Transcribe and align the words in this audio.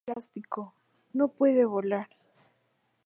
Son 0.03 0.07
de 0.13 0.13
plástico. 0.13 0.73
No 1.13 1.27
puede 1.27 1.63
volar. 1.63 2.09